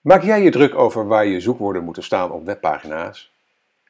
[0.00, 3.32] Maak jij je druk over waar je zoekwoorden moeten staan op webpagina's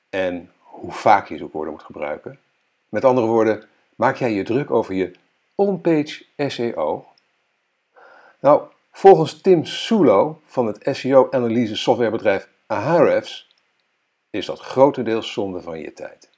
[0.09, 2.39] en hoe vaak je zoekwoorden moet gebruiken?
[2.89, 5.13] Met andere woorden, maak jij je druk over je
[5.55, 7.07] on-page SEO?
[8.41, 8.63] Nou,
[8.93, 13.57] volgens Tim Sulo van het SEO-analyse softwarebedrijf Ahrefs
[14.31, 16.31] is dat grotendeels zonde van je tijd.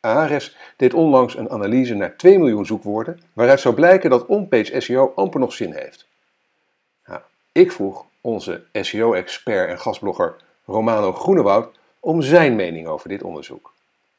[0.00, 5.12] Ahrefs deed onlangs een analyse naar 2 miljoen zoekwoorden, waaruit zou blijken dat on-page SEO
[5.14, 6.06] amper nog zin heeft.
[7.04, 7.20] Nou,
[7.52, 13.72] ik vroeg onze SEO-expert en gastblogger Romano Groenewoud om zijn mening over dit onderzoek.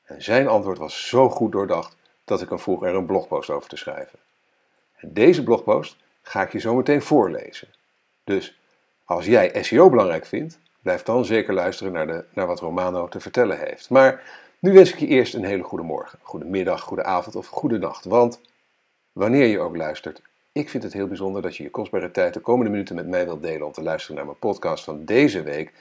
[0.04, 3.70] En zijn antwoord was zo goed doordacht dat ik hem vroeg er een blogpost over
[3.70, 4.20] te schrijven.
[4.96, 7.68] En deze blogpost ga ik je zo meteen voorlezen.
[8.24, 8.60] Dus
[9.06, 13.20] als jij SEO belangrijk vindt, blijf dan zeker luisteren naar, de, naar wat Romano te
[13.20, 13.90] vertellen heeft.
[13.90, 14.24] Maar
[14.60, 17.78] nu wens ik je eerst een hele goede morgen, goede middag, goede avond of goede
[17.78, 18.06] nacht.
[18.06, 18.42] Want
[19.12, 20.22] wanneer je ook luistert,
[20.60, 23.26] ik vind het heel bijzonder dat je je kostbare tijd de komende minuten met mij
[23.26, 25.72] wilt delen om te luisteren naar mijn podcast van deze week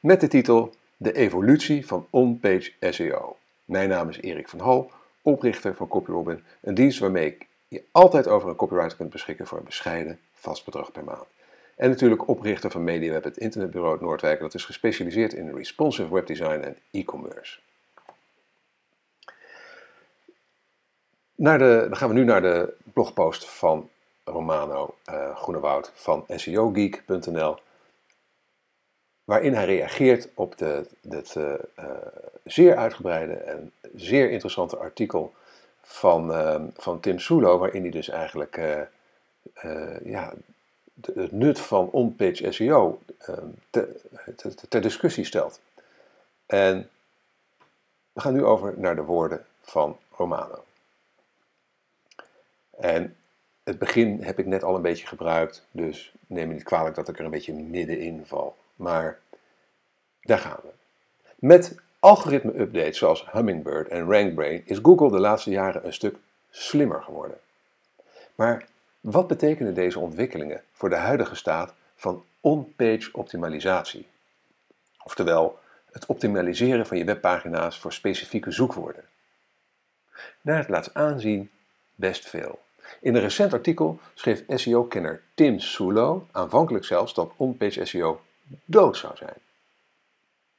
[0.00, 3.36] met de titel De evolutie van on-page SEO.
[3.64, 4.90] Mijn naam is Erik van Hal,
[5.22, 9.58] oprichter van CopyRobin, een dienst waarmee ik je altijd over een copywriter kunt beschikken voor
[9.58, 11.26] een bescheiden vast bedrag per maand.
[11.76, 16.76] En natuurlijk oprichter van MediaWeb, het internetbureau Noordwijk, dat is gespecialiseerd in responsive webdesign en
[16.90, 17.58] e-commerce.
[21.34, 23.88] dan gaan we nu naar de blogpost van
[24.30, 27.56] Romano uh, Groenewoud van SEOgeek.nl,
[29.24, 31.54] waarin hij reageert op de, het uh,
[32.44, 35.34] zeer uitgebreide en zeer interessante artikel
[35.82, 38.56] van, uh, van Tim Sulo, waarin hij dus eigenlijk
[40.04, 40.32] ja,
[40.94, 43.00] de, het nut van on-page SEO
[43.70, 43.88] ter,
[44.68, 45.60] ter discussie stelt.
[46.46, 46.90] En
[48.12, 50.64] we gaan nu over naar de woorden van Romano.
[52.78, 53.16] En
[53.68, 57.08] het begin heb ik net al een beetje gebruikt, dus neem me niet kwalijk dat
[57.08, 58.56] ik er een beetje middenin val.
[58.76, 59.18] Maar
[60.22, 60.68] daar gaan we.
[61.34, 66.16] Met algoritme-updates zoals Hummingbird en RankBrain is Google de laatste jaren een stuk
[66.50, 67.38] slimmer geworden.
[68.34, 68.66] Maar
[69.00, 74.06] wat betekenen deze ontwikkelingen voor de huidige staat van on-page optimalisatie?
[75.04, 75.58] Oftewel,
[75.92, 79.04] het optimaliseren van je webpagina's voor specifieke zoekwoorden.
[80.40, 81.50] Naar het laatst aanzien,
[81.94, 82.66] best veel.
[83.00, 88.20] In een recent artikel schreef SEO-kenner Tim Sulo aanvankelijk zelfs dat on-page SEO
[88.64, 89.36] dood zou zijn.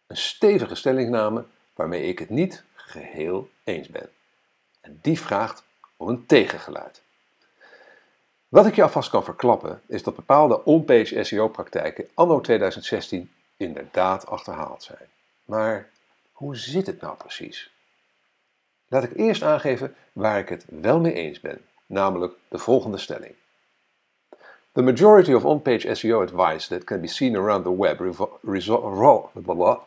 [0.08, 4.10] Een stevige stellingname waarmee ik het niet geheel eens ben.
[4.82, 5.64] En die vraagt
[5.98, 7.02] om een tegengeluid.
[8.48, 14.84] Wat ik je alvast kan verklappen is dat bepaalde on-page SEO-praktijken anno 2016 inderdaad achterhaald
[14.84, 15.08] zijn.
[15.46, 15.90] Maar
[16.32, 17.72] hoe zit het nou precies?
[18.88, 23.34] Laat ik eerst aangeven waar ik het wel mee eens ben namelijk de volgende stelling.
[24.74, 28.00] The majority of on-page SEO advice that can be seen around the web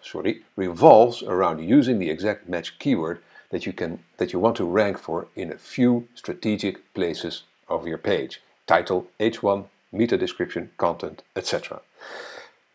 [0.01, 3.21] sorry, revolves around using the exact match keyword
[3.51, 7.87] that you, can, that you want to rank for in a few strategic places of
[7.87, 8.43] your page.
[8.67, 11.81] Title, H1, meta description, content, etc.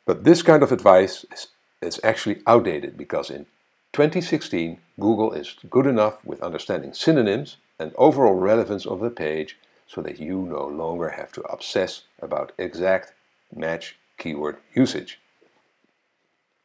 [0.06, 1.48] But this kind of advice is,
[1.82, 3.48] is actually outdated because in
[3.94, 10.02] 2016 Google is good enough with understanding synonyms and overall relevance of the page so
[10.02, 13.14] that you no longer have to obsess about exact
[13.48, 15.18] match keyword usage.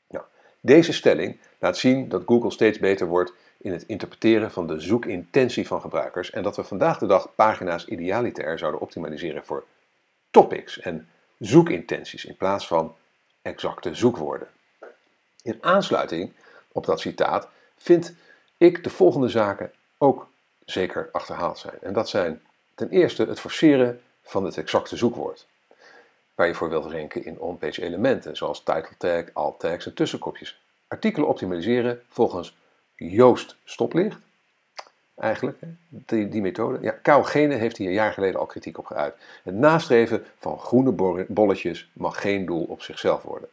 [0.08, 0.24] Nou,
[0.60, 5.66] deze stelling laat zien dat Google steeds beter wordt in het interpreteren van de zoekintentie
[5.66, 9.64] van gebruikers en dat we vandaag de dag pagina's idealiter zouden optimaliseren voor
[10.30, 11.08] topics en
[11.38, 12.94] zoekintenties in plaats van
[13.42, 14.48] exacte zoekwoorden.
[15.42, 16.32] In aansluiting
[16.72, 18.14] op dat citaat vind
[18.56, 20.30] ik de volgende zaken ook
[20.64, 21.78] zeker achterhaald zijn.
[21.80, 22.42] En dat zijn
[22.74, 25.46] ten eerste het forceren van het exacte zoekwoord.
[26.34, 30.60] Waar je voor wilt ranken in on-page elementen, zoals title tag, alt tags en tussenkopjes.
[30.88, 32.56] Artikelen optimaliseren volgens
[32.96, 34.18] Joost Stoplicht.
[35.14, 35.58] Eigenlijk,
[35.88, 36.78] die, die methode.
[36.80, 39.14] Ja, Karel Gene heeft hier een jaar geleden al kritiek op geuit.
[39.42, 43.48] Het nastreven van groene bolletjes mag geen doel op zichzelf worden.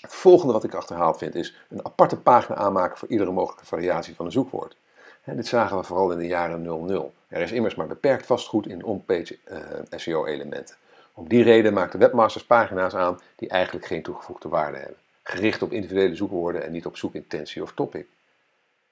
[0.00, 4.14] Het volgende wat ik achterhaald vind is een aparte pagina aanmaken voor iedere mogelijke variatie
[4.14, 4.76] van een zoekwoord
[5.24, 7.12] dit zagen we vooral in de jaren 00.
[7.28, 9.58] Er is immers maar beperkt vastgoed in on-page eh,
[9.90, 10.76] SEO-elementen.
[11.14, 14.96] Om die reden maakten webmasters pagina's aan die eigenlijk geen toegevoegde waarde hebben.
[15.22, 18.06] Gericht op individuele zoekwoorden en niet op zoekintentie of topic.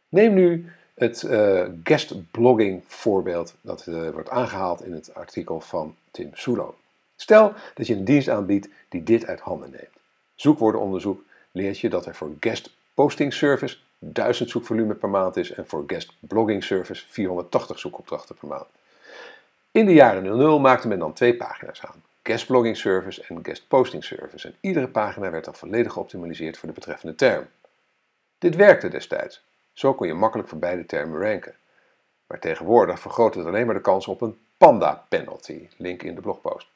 [0.08, 5.96] Neem nu het uh, guest blogging voorbeeld dat uh, wordt aangehaald in het artikel van
[6.10, 6.74] Tim Sulo.
[7.16, 9.96] Stel dat je een dienst aanbiedt die dit uit handen neemt.
[10.34, 11.22] Zoekwoordenonderzoek
[11.52, 15.84] leert je dat er voor guest posting service 1000 zoekvolume per maand is en voor
[15.86, 18.66] guest blogging service 480 zoekopdrachten per maand.
[19.70, 22.02] In de jaren 00 maakte men dan twee pagina's aan.
[22.22, 26.68] guest blogging service en guest posting service en iedere pagina werd dan volledig geoptimaliseerd voor
[26.68, 27.46] de betreffende term.
[28.38, 29.42] Dit werkte destijds.
[29.72, 31.54] Zo kon je makkelijk voor beide termen ranken.
[32.26, 36.20] Maar tegenwoordig vergroot het alleen maar de kans op een panda penalty, link in de
[36.20, 36.68] blogpost.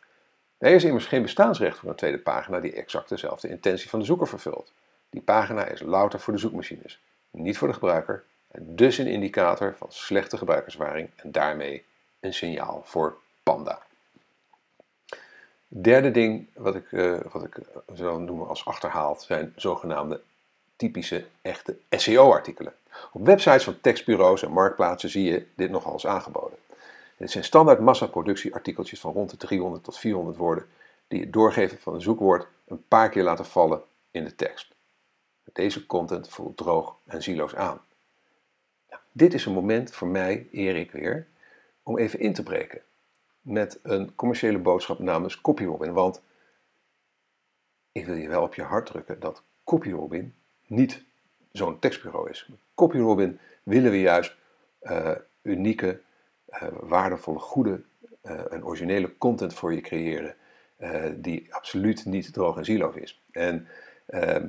[0.59, 4.05] Er is immers geen bestaansrecht voor een tweede pagina die exact dezelfde intentie van de
[4.05, 4.73] zoeker vervult.
[5.11, 7.01] Die pagina is louter voor de zoekmachines,
[7.35, 8.25] niet voor de gebruiker
[8.61, 11.85] dus een indicator van slechte gebruikerservaring en daarmee
[12.21, 13.83] een signaal voor Panda.
[15.69, 17.59] Derde ding wat ik, uh, wat ik
[17.95, 20.21] zou noemen als achterhaald zijn zogenaamde
[20.77, 22.75] typische echte SEO-artikelen.
[23.13, 26.59] Op websites van tekstbureaus en marktplaatsen zie je dit nogal eens aangeboden.
[27.17, 30.67] Dit zijn standaard massaproductieartikeltjes van rond de 300 tot 400 woorden
[31.09, 34.74] die het doorgeven van een zoekwoord een paar keer laten vallen in de tekst.
[35.53, 37.81] Deze content voelt droog en zieloos aan.
[38.91, 41.27] Nou, dit is een moment voor mij, Erik weer,
[41.83, 42.83] om even in te breken
[43.45, 45.93] met een commerciële boodschap namens CopyRobin.
[45.93, 46.23] Want
[47.93, 50.35] ik wil je wel op je hart drukken dat CopyRobin
[50.67, 51.03] niet
[51.53, 52.51] zo'n tekstbureau is.
[52.75, 54.37] CopyRobin willen we juist
[54.83, 55.11] uh,
[55.43, 56.01] unieke,
[56.49, 57.83] uh, waardevolle, goede
[58.23, 60.37] uh, en originele content voor je creëren.
[61.17, 63.23] die absoluut niet droog en zieloos is.
[63.31, 63.69] En
[64.07, 64.49] ehm,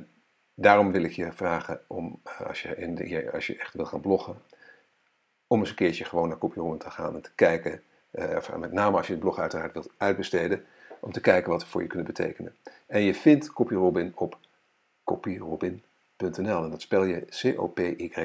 [0.58, 4.42] daarom wil ik je vragen om, als je, in als je echt wil gaan bloggen,
[5.46, 7.82] om eens een keertje gewoon naar CopyRobin te gaan en te kijken
[8.12, 10.64] uh, met name als je het blog uiteraard wilt uitbesteden,
[11.00, 12.56] om te kijken wat we voor je kunnen betekenen.
[12.86, 14.38] En je vindt CopyRobin op
[15.04, 18.16] copyrobin.nl en dat spel je C-O-P-Y-R-O-B-I-N.nl.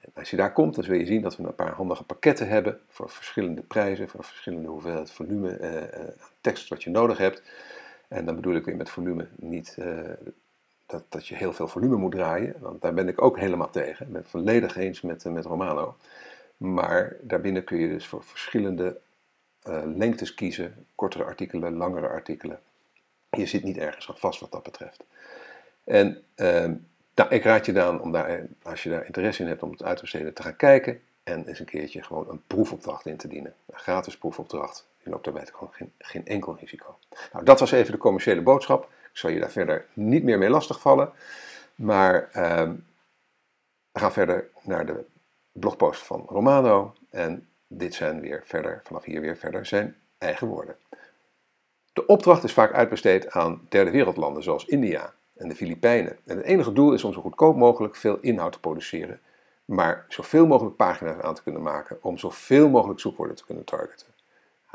[0.00, 2.48] En als je daar komt, dan zul je zien dat we een paar handige pakketten
[2.48, 5.82] hebben voor verschillende prijzen, voor verschillende hoeveelheid volume uh,
[6.40, 7.42] tekst wat je nodig hebt.
[8.12, 10.10] En dan bedoel ik weer met volume niet uh,
[10.86, 14.06] dat, dat je heel veel volume moet draaien, want daar ben ik ook helemaal tegen.
[14.06, 15.96] Ik ben volledig eens met, met Romano.
[16.56, 18.98] Maar daarbinnen kun je dus voor verschillende
[19.68, 22.60] uh, lengtes kiezen, kortere artikelen, langere artikelen.
[23.30, 25.04] Je zit niet ergens aan vast wat dat betreft.
[25.84, 26.70] En uh,
[27.14, 29.82] nou, ik raad je dan om daar, als je daar interesse in hebt om het
[29.82, 33.28] uit te besteden, te gaan kijken en eens een keertje gewoon een proefopdracht in te
[33.28, 33.54] dienen.
[33.66, 34.90] Een gratis proefopdracht.
[35.04, 36.98] Je loopt daarbij gewoon geen, geen enkel risico.
[37.32, 38.82] Nou, dat was even de commerciële boodschap.
[38.84, 41.12] Ik zal je daar verder niet meer mee lastigvallen.
[41.74, 42.70] Maar uh,
[43.92, 45.04] we gaan verder naar de
[45.52, 46.94] blogpost van Romano.
[47.10, 50.76] En dit zijn weer verder, vanaf hier weer verder, zijn eigen woorden.
[51.92, 56.18] De opdracht is vaak uitbesteed aan derde wereldlanden zoals India en de Filipijnen.
[56.24, 59.20] En het enige doel is om zo goedkoop mogelijk veel inhoud te produceren,
[59.64, 64.06] maar zoveel mogelijk pagina's aan te kunnen maken om zoveel mogelijk zoekwoorden te kunnen targeten.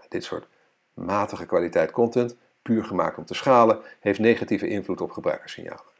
[0.08, 0.48] Dit soort
[0.94, 5.96] matige kwaliteit content, puur gemaakt om te schalen, heeft negatieve invloed op gebruikerssignalen.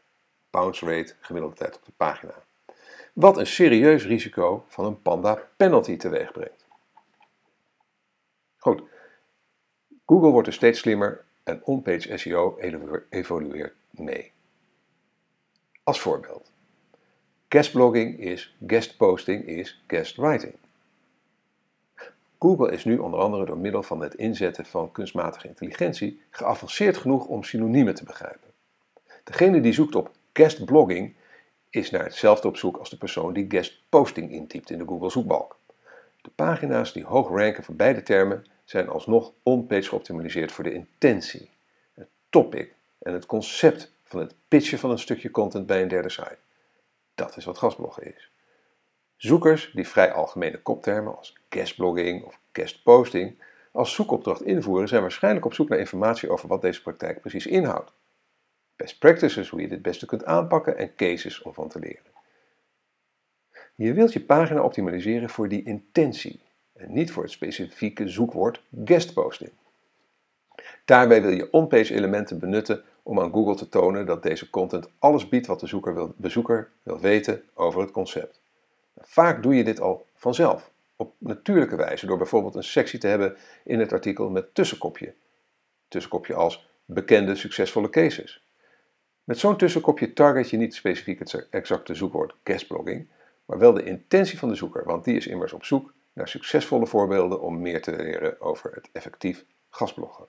[0.50, 2.46] Bounce rate, gemiddelde tijd op de pagina
[3.18, 6.66] wat een serieus risico van een panda penalty teweeg brengt.
[8.56, 8.82] Goed,
[10.06, 12.58] Google wordt er steeds slimmer en on-page SEO
[13.10, 14.32] evolueert mee.
[15.82, 16.52] Als voorbeeld.
[17.48, 20.54] Guestblogging is guestposting is guestwriting.
[22.38, 27.26] Google is nu onder andere door middel van het inzetten van kunstmatige intelligentie geavanceerd genoeg
[27.26, 28.50] om synoniemen te begrijpen.
[29.24, 31.14] Degene die zoekt op guestblogging
[31.70, 35.10] is naar hetzelfde op zoek als de persoon die guest posting intypt in de Google
[35.10, 35.58] zoekbalk.
[36.22, 41.50] De pagina's die hoog ranken voor beide termen zijn alsnog on-page geoptimaliseerd voor de intentie,
[41.94, 46.08] het topic en het concept van het pitchen van een stukje content bij een derde
[46.08, 46.38] site.
[47.14, 48.30] Dat is wat gastbloggen is.
[49.18, 55.54] Zoekers die vrij algemene koptermen als guestblogging of guestposting als zoekopdracht invoeren zijn waarschijnlijk op
[55.54, 57.92] zoek naar informatie over wat deze praktijk precies inhoudt
[58.78, 62.12] best practices hoe je dit beste kunt aanpakken en cases om van te leren.
[63.74, 66.40] Je wilt je pagina optimaliseren voor die intentie
[66.72, 69.50] en niet voor het specifieke zoekwoord guestposting.
[70.84, 75.28] Daarbij wil je on-page elementen benutten om aan Google te tonen dat deze content alles
[75.28, 78.40] biedt wat de bezoeker wil weten over het concept.
[79.00, 83.36] Vaak doe je dit al vanzelf, op natuurlijke wijze, door bijvoorbeeld een sectie te hebben
[83.64, 85.14] in het artikel met tussenkopje.
[85.88, 88.42] Tussenkopje als bekende succesvolle cases.
[89.24, 93.08] Met zo'n tussenkopje target je niet specifiek het exacte zoekwoord guestblogging,
[93.44, 96.86] maar wel de intentie van de zoeker, want die is immers op zoek naar succesvolle
[96.86, 100.26] voorbeelden om meer te leren over het effectief gastbloggen.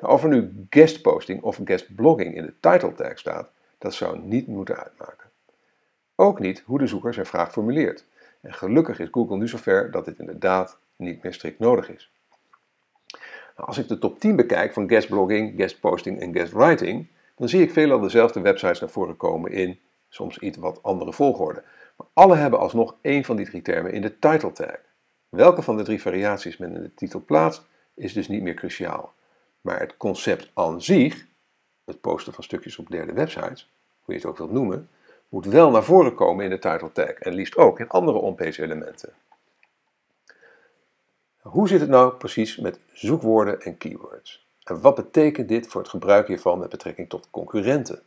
[0.00, 4.46] Nou, of er nu guestposting of guestblogging in de title tag staat, dat zou niet
[4.46, 5.29] moeten uitmaken.
[6.20, 8.04] Ook niet hoe de zoeker zijn vraag formuleert.
[8.40, 12.12] En gelukkig is Google nu zover dat dit inderdaad niet meer strikt nodig is.
[13.56, 17.72] Nou, als ik de top 10 bekijk van guestblogging, guestposting en guestwriting, dan zie ik
[17.72, 21.62] veelal dezelfde websites naar voren komen in soms iets wat andere volgorde.
[21.96, 24.76] Maar alle hebben alsnog één van die drie termen in de title tag.
[25.28, 27.62] Welke van de drie variaties men in de titel plaatst,
[27.94, 29.14] is dus niet meer cruciaal.
[29.60, 31.26] Maar het concept aan zich,
[31.84, 34.88] het posten van stukjes op derde websites, hoe je het ook wilt noemen,
[35.30, 38.62] moet wel naar voren komen in de title tag en liefst ook in andere onpage
[38.62, 39.12] elementen.
[41.40, 44.46] Hoe zit het nou precies met zoekwoorden en keywords?
[44.64, 48.02] En wat betekent dit voor het gebruik hiervan met betrekking tot concurrenten?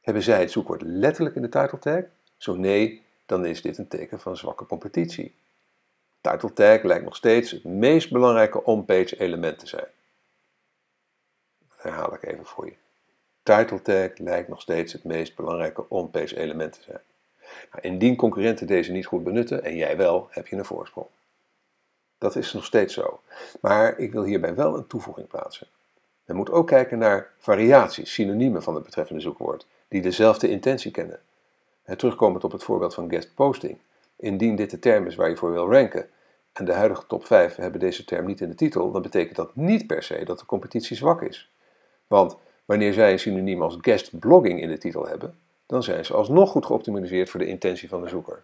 [0.00, 2.02] Hebben zij het zoekwoord letterlijk in de title tag?
[2.36, 5.34] Zo nee, dan is dit een teken van zwakke competitie.
[6.20, 9.88] Title tag lijkt nog steeds het meest belangrijke on-page element te zijn.
[11.68, 12.81] Dat herhaal ik even voor je.
[13.42, 17.00] Title tag lijkt nog steeds het meest belangrijke on-page element te zijn.
[17.70, 21.06] Nou, indien concurrenten deze niet goed benutten en jij wel, heb je een voorsprong.
[22.18, 23.20] Dat is nog steeds zo.
[23.60, 25.66] Maar ik wil hierbij wel een toevoeging plaatsen.
[26.24, 31.20] Men moet ook kijken naar variaties, synoniemen van het betreffende zoekwoord, die dezelfde intentie kennen.
[31.96, 33.78] Terugkomend op het voorbeeld van guest posting.
[34.16, 36.08] Indien dit de term is waar je voor wil ranken,
[36.52, 39.56] en de huidige top 5 hebben deze term niet in de titel, dan betekent dat
[39.56, 41.50] niet per se dat de competitie zwak is.
[42.06, 46.14] Want wanneer zij een synoniem als guest blogging in de titel hebben, dan zijn ze
[46.14, 48.42] alsnog goed geoptimaliseerd voor de intentie van de zoeker.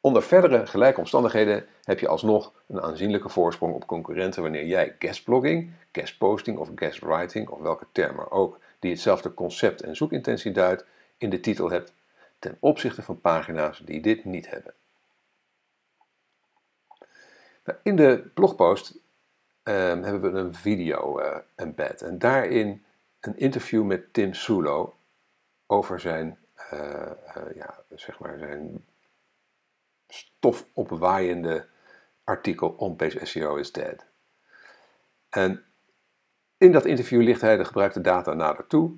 [0.00, 5.72] Onder verdere gelijke omstandigheden heb je alsnog een aanzienlijke voorsprong op concurrenten wanneer jij guestblogging,
[5.92, 10.84] guestposting of guestwriting of welke term maar ook die hetzelfde concept en zoekintentie duidt
[11.18, 11.92] in de titel hebt
[12.38, 14.74] ten opzichte van pagina's die dit niet hebben.
[17.64, 18.98] Nou, in de blogpost
[19.62, 22.84] ehm, hebben we een video uh, embed en daarin
[23.20, 24.94] een interview met Tim Sulo
[25.66, 26.38] over zijn,
[26.72, 26.80] uh,
[27.36, 28.84] uh, ja, zeg maar zijn
[30.08, 31.66] stofopwaaiende
[32.24, 34.06] artikel On-Page SEO is Dead.
[35.28, 35.64] En
[36.56, 38.96] in dat interview licht hij de gebruikte data nader toe.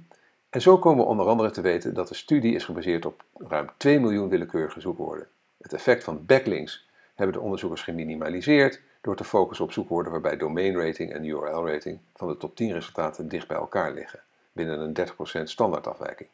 [0.51, 3.71] En zo komen we onder andere te weten dat de studie is gebaseerd op ruim
[3.77, 5.29] 2 miljoen willekeurige zoekwoorden.
[5.59, 10.77] Het effect van backlinks hebben de onderzoekers geminimaliseerd door te focussen op zoekwoorden waarbij domain
[10.77, 14.21] rating en URL rating van de top 10 resultaten dicht bij elkaar liggen,
[14.53, 16.29] binnen een 30% standaardafwijking.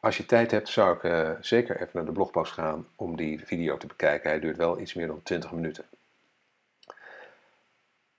[0.00, 3.46] Als je tijd hebt, zou ik uh, zeker even naar de blogpost gaan om die
[3.46, 4.30] video te bekijken.
[4.30, 5.84] Hij duurt wel iets meer dan 20 minuten.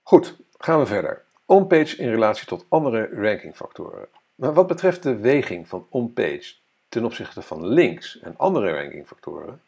[0.02, 1.22] Goed, gaan we verder.
[1.44, 4.08] Onpage in relatie tot andere rankingfactoren.
[4.34, 6.54] Maar wat betreft de weging van onpage
[6.88, 9.60] ten opzichte van links en andere rankingfactoren,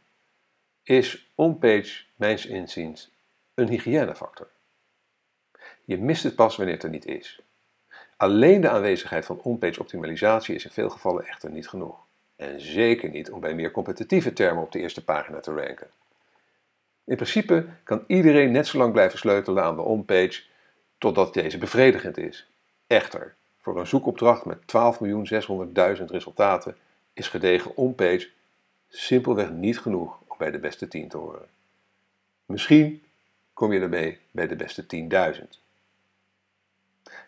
[0.85, 3.11] is onpage, mijns inziens,
[3.55, 4.49] een hygiënefactor.
[5.85, 7.41] Je mist het pas wanneer het er niet is.
[8.17, 11.97] Alleen de aanwezigheid van onpage optimalisatie is in veel gevallen echter niet genoeg.
[12.37, 15.91] En zeker niet om bij meer competitieve termen op de eerste pagina te ranken.
[17.05, 20.43] In principe kan iedereen net zo lang blijven sleutelen aan de onpage
[20.99, 22.51] totdat deze bevredigend is.
[22.87, 24.59] Echter, voor een zoekopdracht met
[25.99, 26.77] 12.600.000 resultaten
[27.13, 28.29] is gedegen onpage
[28.89, 31.49] simpelweg niet genoeg bij de beste 10 te horen.
[32.47, 33.03] Misschien
[33.53, 34.85] kom je ermee bij de beste
[35.43, 35.63] 10.000.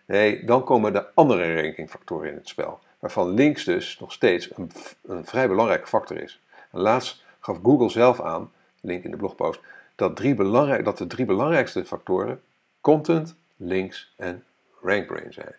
[0.04, 4.70] Nee, dan komen de andere rankingfactoren in het spel, waarvan links dus nog steeds een,
[5.02, 6.40] een vrij belangrijke factor is.
[6.70, 9.60] Laatst gaf Google zelf aan, link in de blogpost,
[9.94, 12.42] dat, drie belangrijk, dat de drie belangrijkste factoren
[12.80, 14.44] content, links en
[14.80, 15.54] rankbrain zijn.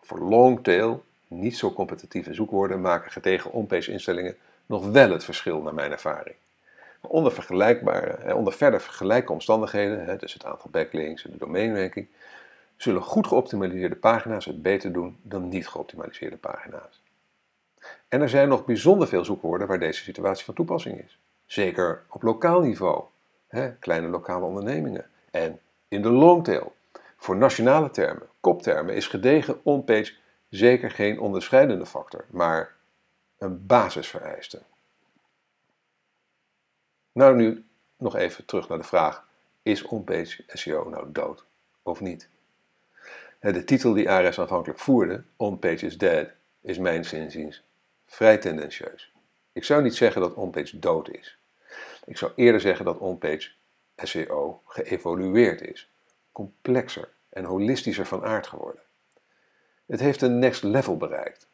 [0.00, 5.74] Voor longtail, niet zo competitieve zoekwoorden, maken getegen onpage instellingen nog wel het verschil naar
[5.74, 6.36] mijn ervaring.
[7.00, 12.08] Onder, vergelijkbare, onder verder vergelijke omstandigheden, dus het aantal backlinks en de domainranking,
[12.76, 17.02] zullen goed geoptimaliseerde pagina's het beter doen dan niet geoptimaliseerde pagina's.
[18.08, 21.18] En er zijn nog bijzonder veel zoekwoorden waar deze situatie van toepassing is.
[21.46, 23.04] Zeker op lokaal niveau,
[23.78, 26.76] kleine lokale ondernemingen en in de longtail.
[27.16, 30.14] Voor nationale termen, koptermen, is gedegen onpage
[30.48, 32.74] zeker geen onderscheidende factor, maar
[33.38, 34.62] een basisvereiste.
[37.18, 37.64] Nou, nu
[37.96, 39.24] nog even terug naar de vraag:
[39.62, 41.44] is onpage SEO nou dood
[41.82, 42.28] of niet?
[43.40, 46.28] De titel die Ares aanvankelijk voerde, On-Page is Dead,
[46.60, 47.62] is mijn zinziens
[48.06, 49.12] vrij tendentieus.
[49.52, 51.38] Ik zou niet zeggen dat OnPage dood is.
[52.04, 53.50] Ik zou eerder zeggen dat OnPage
[53.96, 55.90] SEO geëvolueerd is,
[56.32, 58.82] complexer en holistischer van aard geworden.
[59.86, 61.46] Het heeft een next level bereikt.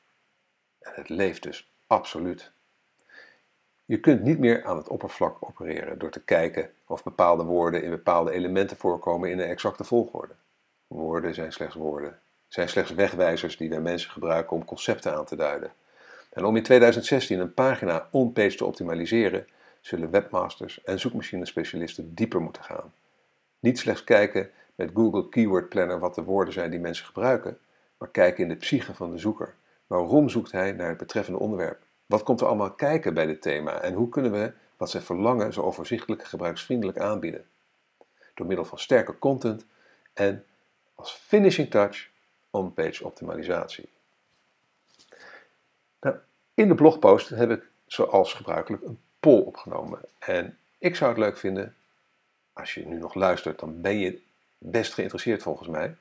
[0.79, 2.53] En het leeft dus absoluut.
[3.87, 7.91] Je kunt niet meer aan het oppervlak opereren door te kijken of bepaalde woorden in
[7.91, 10.35] bepaalde elementen voorkomen in een exacte volgorde.
[10.87, 15.37] Woorden zijn slechts woorden, zijn slechts wegwijzers die wij mensen gebruiken om concepten aan te
[15.37, 15.73] duiden.
[16.33, 19.47] En om in 2016 een pagina on-page te optimaliseren,
[19.81, 22.93] zullen webmasters en zoekmachinespecialisten dieper moeten gaan.
[23.61, 27.59] Niet slechts kijken met Google Keyword Planner wat de woorden zijn die mensen gebruiken,
[27.99, 29.55] maar kijken in de psyche van de zoeker.
[29.87, 31.84] Waarom zoekt hij naar het betreffende onderwerp?
[32.07, 35.53] Wat komt er allemaal kijken bij dit thema en hoe kunnen we wat zij verlangen
[35.53, 37.47] zo overzichtelijk en gebruiksvriendelijk aanbieden.
[38.35, 39.67] Door middel van sterke content
[40.13, 40.45] en
[40.95, 42.11] als finishing touch
[42.51, 43.89] on-page optimalisatie.
[46.01, 46.17] Nou,
[46.55, 50.01] in de blogpost heb ik zoals gebruikelijk een poll opgenomen.
[50.19, 51.77] En ik zou het leuk vinden,
[52.53, 54.23] als je nu nog luistert, dan ben je
[54.59, 55.97] best geïnteresseerd volgens mij.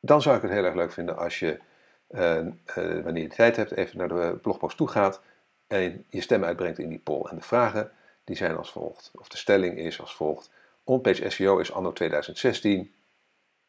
[0.00, 1.60] Dan zou ik het heel erg leuk vinden als je,
[2.06, 5.20] wanneer je tijd hebt, even naar de blogpost toe gaat
[5.66, 7.28] en je stem uitbrengt in die poll.
[7.28, 7.92] En de vragen
[8.24, 10.50] die zijn als volgt, of de stelling is als volgt.
[10.84, 12.94] Onpage SEO is anno 2016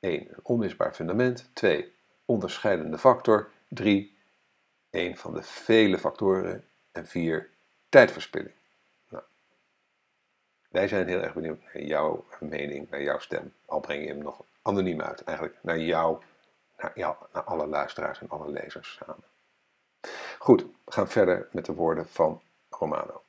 [0.05, 0.27] 1.
[0.29, 1.49] Een onmisbaar fundament.
[1.53, 1.93] 2.
[2.25, 3.49] Onderscheidende factor.
[3.67, 4.17] 3.
[4.89, 6.63] Een van de vele factoren.
[6.91, 7.49] En 4.
[7.89, 8.53] Tijdverspilling.
[9.09, 9.23] Nou,
[10.69, 13.53] wij zijn heel erg benieuwd naar jouw mening, naar jouw stem.
[13.65, 15.23] Al breng je hem nog anoniem uit.
[15.23, 16.21] Eigenlijk naar jou,
[16.77, 19.23] naar, jou, naar alle luisteraars en alle lezers samen.
[20.39, 23.21] Goed, we gaan verder met de woorden van Romano.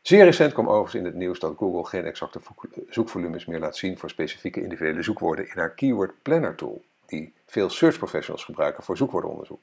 [0.00, 2.40] Zeer recent kwam overigens in het nieuws dat Google geen exacte
[2.88, 7.70] zoekvolumes meer laat zien voor specifieke individuele zoekwoorden in haar Keyword Planner tool, die veel
[7.70, 9.60] search professionals gebruiken voor zoekwoordenonderzoek.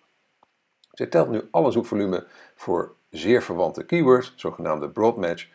[0.91, 5.47] Zij telt nu alle zoekvolume voor zeer verwante keywords, zogenaamde broad match,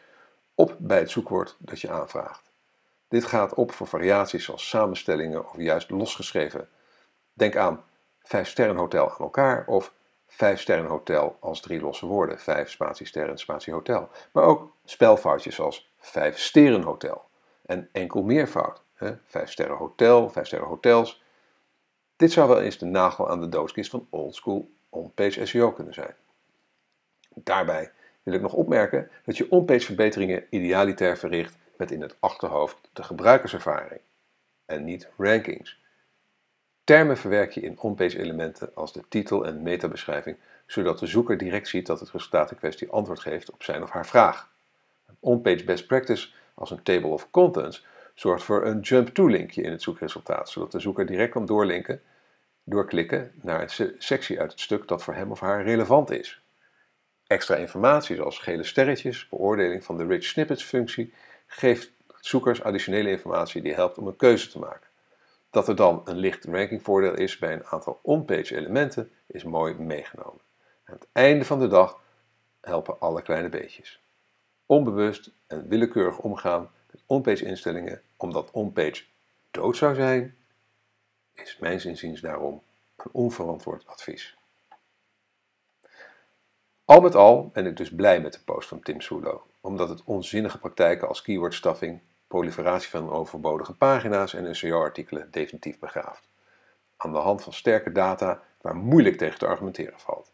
[0.55, 2.53] op bij het zoekwoord dat je aanvraagt.
[3.09, 6.69] Dit gaat op voor variaties zoals samenstellingen of juist losgeschreven.
[7.35, 7.85] Denk aan
[8.23, 9.93] 5 sterren hotel aan elkaar of
[10.27, 14.09] 5 sterren hotel als drie losse woorden, 5 spatie sterren spatie hotel.
[14.33, 17.25] Maar ook spelfoutjes als 5 sterren hotel
[17.67, 18.83] en enkel meervoud,
[19.27, 21.23] 5 sterren hotel, 5 sterren hotels.
[22.17, 26.15] Dit zou wel eens de nagel aan de doodskist van oldschool on-page SEO kunnen zijn.
[27.35, 32.77] Daarbij wil ik nog opmerken dat je on-page verbeteringen idealiter verricht met in het achterhoofd
[32.93, 34.01] de gebruikerservaring
[34.65, 35.83] en niet rankings.
[36.85, 40.37] Termen verwerk je in onpage elementen als de titel en metabeschrijving,
[40.67, 43.91] zodat de zoeker direct ziet dat het resultaat in kwestie antwoord geeft op zijn of
[43.91, 44.51] haar vraag.
[45.07, 49.71] Een onpage best practice als een table of contents zorgt voor een jump-to linkje in
[49.71, 52.03] het zoekresultaat, zodat de zoeker direct kan doorlinken,
[52.65, 56.43] doorklikken naar een sectie uit het stuk dat voor hem of haar relevant is.
[57.27, 61.13] Extra informatie zoals gele sterretjes, beoordeling van de rich snippets functie,
[61.47, 64.84] geeft zoekers additionele informatie die helpt om een keuze te maken.
[65.55, 70.41] Dat er dan een licht rankingvoordeel is bij een aantal on-page elementen is mooi meegenomen.
[70.85, 72.01] Aan het einde van de dag
[72.61, 74.03] helpen alle kleine beetjes.
[74.67, 79.05] Onbewust en willekeurig omgaan met on-page instellingen omdat on-page
[79.51, 80.37] dood zou zijn,
[81.35, 82.63] is mijn inziens daarom
[82.97, 84.37] een onverantwoord advies.
[86.85, 90.05] Al met al ben ik dus blij met de post van Tim Sulo, omdat het
[90.05, 92.01] onzinnige praktijken als keyword stuffing
[92.35, 96.29] proliferatie van overbodige pagina's en SEO-artikelen definitief begraaft.
[96.97, 100.33] Aan de hand van sterke data waar moeilijk tegen te argumenteren valt.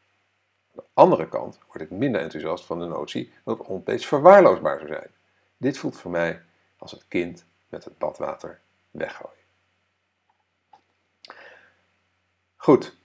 [0.69, 4.93] Aan de andere kant word ik minder enthousiast van de notie dat onpage verwaarloosbaar zou
[4.93, 5.11] zijn.
[5.57, 6.43] Dit voelt voor mij
[6.79, 8.61] als het kind met het badwater
[8.91, 9.45] weggooien.
[12.57, 12.97] Goed,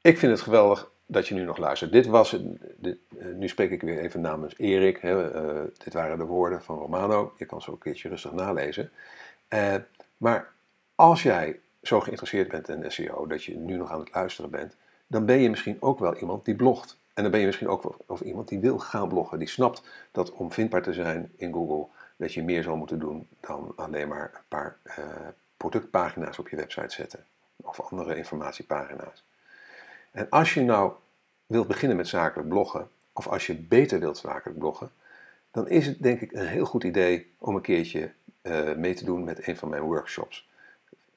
[0.00, 1.92] ik vind het geweldig dat je nu nog luistert.
[1.92, 2.36] Dit was,
[2.76, 4.98] dit, eh, nu spreek ik weer even namens Erik.
[4.98, 7.32] Hè, uh, dit waren de woorden van Romano.
[7.36, 8.90] Je kan ze ook een keertje rustig nalezen.
[9.48, 9.74] Uh,
[10.16, 10.52] maar
[10.94, 14.76] als jij zo geïnteresseerd bent in SEO dat je nu nog aan het luisteren bent,
[15.06, 16.98] dan ben je misschien ook wel iemand die blogt.
[17.14, 19.38] En dan ben je misschien ook wel of iemand die wil gaan bloggen.
[19.38, 23.28] Die snapt dat om vindbaar te zijn in Google, dat je meer zal moeten doen
[23.40, 24.76] dan alleen maar een paar
[25.56, 27.24] productpagina's op je website zetten.
[27.56, 29.24] Of andere informatiepagina's.
[30.10, 30.92] En als je nou
[31.46, 34.90] wilt beginnen met zakelijk bloggen, of als je beter wilt zakelijk bloggen,
[35.50, 39.04] dan is het denk ik een heel goed idee om een keertje uh, mee te
[39.04, 40.48] doen met een van mijn workshops.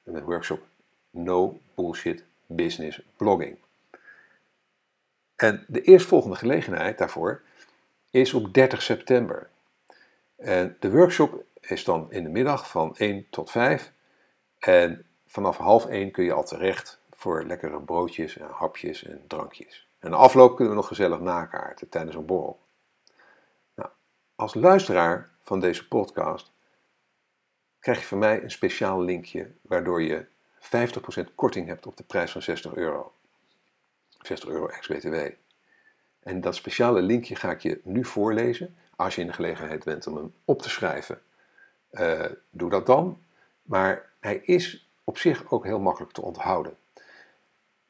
[0.04, 0.62] Een workshop
[1.10, 3.56] No Bullshit Business Blogging.
[5.36, 7.42] En de eerstvolgende gelegenheid daarvoor
[8.10, 9.48] is op 30 september.
[10.36, 13.92] En de workshop is dan in de middag van 1 tot 5.
[14.58, 19.88] En vanaf half 1 kun je al terecht voor lekkere broodjes en hapjes en drankjes.
[19.98, 22.60] En de afloop kunnen we nog gezellig nakaarten tijdens een borrel.
[23.74, 23.90] Nou,
[24.34, 26.52] als luisteraar van deze podcast
[27.78, 30.26] krijg je van mij een speciaal linkje waardoor je
[30.60, 33.12] 50% korting hebt op de prijs van 60 euro.
[34.18, 35.16] 60 euro ex-BTW.
[36.20, 38.76] En dat speciale linkje ga ik je nu voorlezen.
[38.96, 41.22] Als je in de gelegenheid bent om hem op te schrijven,
[41.92, 43.22] uh, doe dat dan.
[43.62, 46.76] Maar hij is op zich ook heel makkelijk te onthouden.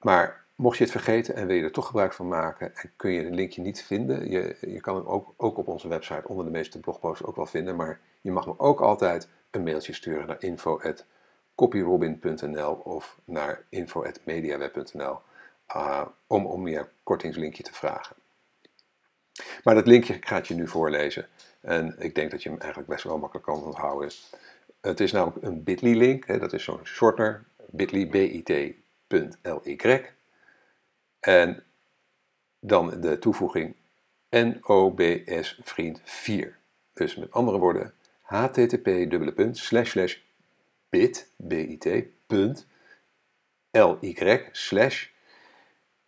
[0.04, 3.10] Maar mocht je het vergeten en wil je er toch gebruik van maken en kun
[3.10, 6.44] je een linkje niet vinden, je, je kan hem ook, ook op onze website onder
[6.44, 10.26] de meeste blogposts ook wel vinden, maar je mag me ook altijd een mailtje sturen
[10.26, 15.18] naar info.copyrobin.nl of naar info.mediaweb.nl
[15.76, 18.16] uh, om om je kortingslinkje te vragen.
[19.62, 21.28] Maar dat linkje ga je nu voorlezen.
[21.60, 24.10] En ik denk dat je hem eigenlijk best wel makkelijk kan onthouden.
[24.80, 26.40] Het is namelijk een bit.ly link.
[26.40, 27.44] dat is zo'n shortener.
[27.70, 28.83] bit.ly,
[29.14, 30.04] bit.ly.
[31.20, 31.62] En
[32.60, 33.76] dan de toevoeging
[34.30, 36.58] NOBS vriend 4.
[36.92, 38.84] Dus met andere woorden, http
[40.88, 42.66] bit, bit, punt,
[43.72, 45.08] ly slash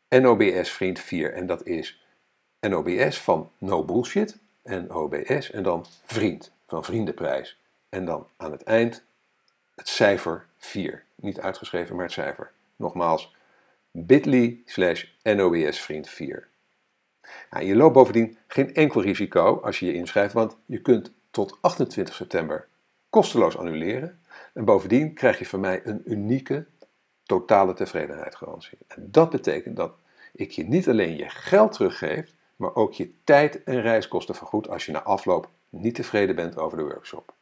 [0.08, 1.32] NOBS vriend 4.
[1.32, 2.06] En dat is
[2.60, 7.58] NOBS van no bullshit, NOBS, en dan vriend, van vriendenprijs.
[7.88, 9.04] En dan aan het eind
[9.74, 11.04] het cijfer 4.
[11.14, 12.54] Niet uitgeschreven, maar het cijfer.
[12.76, 13.34] Nogmaals,
[13.90, 16.48] bit.ly slash NOBS vriend 4.
[17.50, 21.58] Nou, je loopt bovendien geen enkel risico als je je inschrijft, want je kunt tot
[21.60, 22.68] 28 september
[23.10, 24.20] kosteloos annuleren.
[24.52, 26.66] En bovendien krijg je van mij een unieke
[27.22, 28.78] totale tevredenheidsgarantie.
[28.86, 29.94] En dat betekent dat
[30.32, 34.86] ik je niet alleen je geld teruggeef, maar ook je tijd en reiskosten vergoed als
[34.86, 37.34] je na afloop niet tevreden bent over de workshop.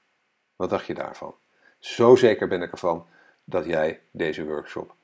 [0.56, 1.34] Wat dacht je daarvan?
[1.78, 3.06] Zo zeker ben ik ervan
[3.44, 4.94] dat jij deze workshop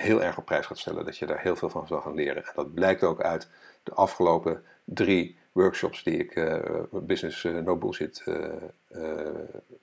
[0.00, 2.44] heel erg op prijs gaat stellen, dat je daar heel veel van zal gaan leren.
[2.44, 3.48] En dat blijkt ook uit
[3.82, 6.58] de afgelopen drie workshops die ik, uh,
[6.90, 8.48] business uh, no uh,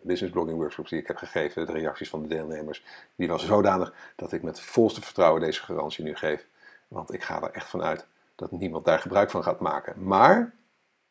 [0.01, 2.83] business blogging workshops die ik heb gegeven, de reacties van de deelnemers,
[3.15, 6.47] die was zodanig dat ik met volste vertrouwen deze garantie nu geef.
[6.87, 10.03] Want ik ga er echt van uit dat niemand daar gebruik van gaat maken.
[10.03, 10.53] Maar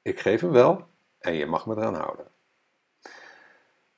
[0.02, 0.86] ik geef hem wel
[1.18, 2.26] en je mag me eraan houden.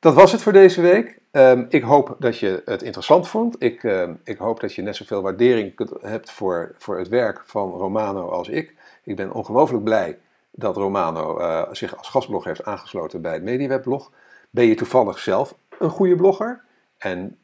[0.00, 1.18] Dat was het voor deze week.
[1.32, 3.62] Um, ik hoop dat je het interessant vond.
[3.62, 7.70] Ik, uh, ik hoop dat je net zoveel waardering hebt voor, voor het werk van
[7.70, 8.74] Romano als ik.
[9.02, 10.18] Ik ben ongelooflijk blij
[10.50, 14.12] dat Romano uh, zich als gastblogger heeft aangesloten bij het MediaWebblog.
[14.50, 16.64] Ben je toevallig zelf een goede blogger?
[16.98, 17.38] En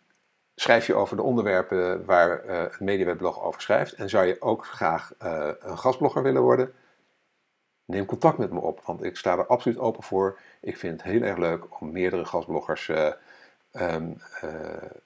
[0.54, 3.92] schrijf je over de onderwerpen waar uh, het MediaWebblog over schrijft?
[3.92, 6.72] En zou je ook graag uh, een gastblogger willen worden?
[7.84, 10.38] Neem contact met me op, want ik sta er absoluut open voor.
[10.60, 12.88] Ik vind het heel erg leuk om meerdere gastbloggers
[13.72, 14.20] um,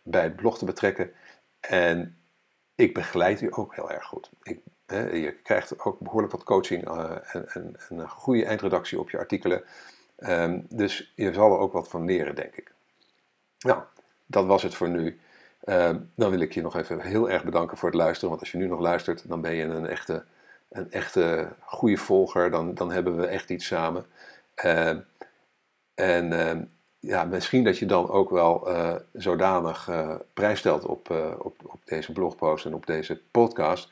[0.03, 1.13] bij het blog te betrekken.
[1.61, 2.19] En
[2.75, 4.31] ik begeleid u ook heel erg goed.
[4.43, 4.61] Ik
[4.97, 9.19] je krijgt ook behoorlijk wat coaching eh, en, en, en, een goede eindredactie op je
[9.19, 9.63] artikelen.
[10.17, 12.73] Ehm, dus je zal er ook wat van leren, denk ik.
[13.59, 13.83] Nou,
[14.27, 15.21] dat was het voor nu.
[15.65, 18.29] Ehm, dan wil ik je nog even heel erg bedanken voor het luisteren.
[18.29, 20.25] Want als je nu nog luistert, dan ben je een echte,
[20.69, 22.51] een echte goede volger.
[22.51, 24.07] Dan, dan hebben we echt iets samen.
[24.55, 24.99] Ehm,
[25.95, 31.57] en ja, misschien dat je dan ook wel uh, zodanig uh, prijs stelt op, op,
[31.65, 33.91] op deze blogpost en op deze podcast.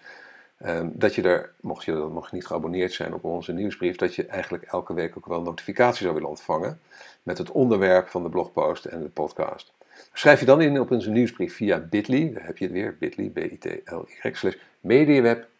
[0.58, 4.14] Ehm, dat je er, mocht je dan nog niet geabonneerd zijn op onze nieuwsbrief, dat
[4.14, 6.80] je eigenlijk elke week ook wel notificatie zou willen ontvangen
[7.22, 9.72] met het onderwerp van de blogpost en de podcast.
[10.12, 13.30] Schrijf je dan in op onze nieuwsbrief via bit.ly, daar heb je het weer, bit.ly,
[13.30, 14.16] b-i-t-l-y,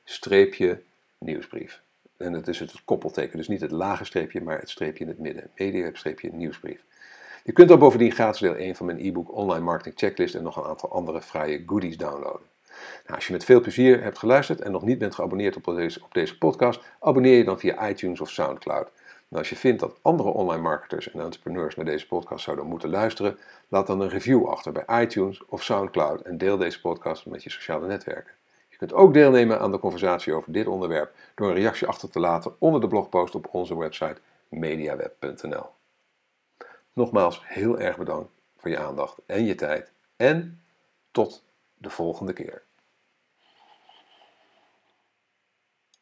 [0.04, 0.76] slash
[1.18, 1.82] mediaweb-nieuwsbrief.
[2.16, 5.18] En het is het koppelteken, dus niet het lage streepje, maar het streepje in het
[5.18, 5.50] midden.
[5.56, 6.84] Mediaweb-nieuwsbrief.
[7.44, 10.56] Je kunt dan bovendien gratis deel 1 van mijn e-book Online Marketing Checklist en nog
[10.56, 12.46] een aantal andere fraaie goodies downloaden.
[13.04, 16.02] Nou, als je met veel plezier hebt geluisterd en nog niet bent geabonneerd op deze,
[16.04, 18.90] op deze podcast, abonneer je dan via iTunes of SoundCloud.
[19.28, 22.90] En als je vindt dat andere online marketers en entrepreneurs naar deze podcast zouden moeten
[22.90, 27.42] luisteren, laat dan een review achter bij iTunes of SoundCloud en deel deze podcast met
[27.42, 28.32] je sociale netwerken.
[28.78, 32.20] Je kunt ook deelnemen aan de conversatie over dit onderwerp door een reactie achter te
[32.20, 35.66] laten onder de blogpost op onze website mediaweb.nl.
[36.92, 40.62] Nogmaals heel erg bedankt voor je aandacht en je tijd en
[41.10, 42.65] tot de volgende keer.